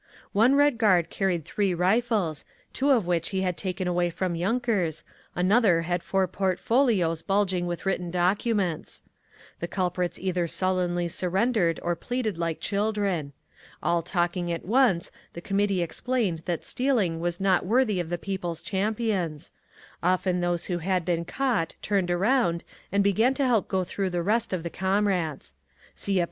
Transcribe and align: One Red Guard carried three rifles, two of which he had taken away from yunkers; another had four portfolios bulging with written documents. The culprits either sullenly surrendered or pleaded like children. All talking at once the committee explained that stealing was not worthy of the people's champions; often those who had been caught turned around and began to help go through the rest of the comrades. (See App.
One 0.31 0.55
Red 0.55 0.79
Guard 0.79 1.11
carried 1.11 1.45
three 1.45 1.75
rifles, 1.75 2.43
two 2.73 2.89
of 2.89 3.05
which 3.05 3.29
he 3.29 3.41
had 3.41 3.55
taken 3.55 3.87
away 3.87 4.09
from 4.09 4.33
yunkers; 4.33 5.03
another 5.35 5.83
had 5.83 6.01
four 6.01 6.27
portfolios 6.27 7.21
bulging 7.21 7.67
with 7.67 7.85
written 7.85 8.09
documents. 8.09 9.03
The 9.59 9.67
culprits 9.67 10.17
either 10.17 10.47
sullenly 10.47 11.07
surrendered 11.07 11.79
or 11.83 11.95
pleaded 11.95 12.35
like 12.39 12.59
children. 12.59 13.33
All 13.83 14.01
talking 14.01 14.51
at 14.51 14.65
once 14.65 15.11
the 15.33 15.39
committee 15.39 15.83
explained 15.83 16.41
that 16.45 16.65
stealing 16.65 17.19
was 17.19 17.39
not 17.39 17.63
worthy 17.63 17.99
of 17.99 18.09
the 18.09 18.17
people's 18.17 18.63
champions; 18.63 19.51
often 20.01 20.39
those 20.39 20.65
who 20.65 20.79
had 20.79 21.05
been 21.05 21.25
caught 21.25 21.75
turned 21.83 22.09
around 22.09 22.63
and 22.91 23.03
began 23.03 23.35
to 23.35 23.45
help 23.45 23.67
go 23.67 23.83
through 23.83 24.09
the 24.09 24.23
rest 24.23 24.51
of 24.51 24.63
the 24.63 24.71
comrades. 24.71 25.53
(See 25.93 26.19
App. 26.19 26.19